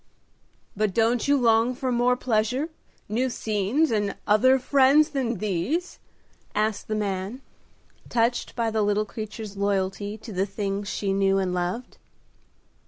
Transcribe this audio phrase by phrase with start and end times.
[0.75, 2.69] "But don't you long for more pleasure,
[3.07, 5.99] new scenes and other friends than these?"
[6.55, 7.43] asked the man,
[8.09, 11.99] touched by the little creature's loyalty to the things she knew and loved.